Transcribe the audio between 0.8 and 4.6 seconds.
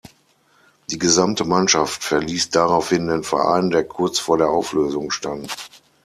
Die gesamte Mannschaft verließ daraufhin den Verein, der kurz vor der